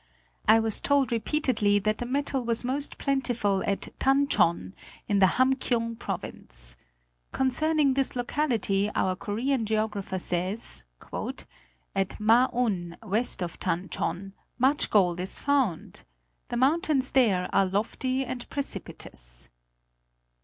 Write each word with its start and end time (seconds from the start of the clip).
I 0.47 0.57
was 0.59 0.81
told 0.81 1.11
repeatedly 1.11 1.77
that 1.77 1.99
the 1.99 2.07
metal 2.07 2.43
was 2.43 2.63
most 2.65 2.97
plentiful 2.97 3.63
at 3.67 3.89
Tan 3.99 4.25
chhon, 4.27 4.73
in 5.07 5.19
the 5.19 5.27
Ham 5.37 5.53
kiung 5.53 5.95
province. 5.99 6.75
Concerning 7.31 7.93
this 7.93 8.15
locality 8.15 8.89
our 8.95 9.15
Korean 9.15 9.63
geographer 9.63 10.17
says, 10.17 10.85
"at 11.93 12.19
Ma 12.19 12.47
un, 12.51 12.97
west 13.03 13.43
of 13.43 13.59
Tan 13.59 13.89
chhon, 13.89 14.31
much 14.57 14.89
gold 14.89 15.19
is 15.19 15.37
found. 15.37 16.03
The 16.49 16.57
mountains 16.57 17.11
there 17.11 17.47
are 17.53 17.67
lofty 17.67 18.25
and 18.25 18.49
precipitous." 18.49 19.49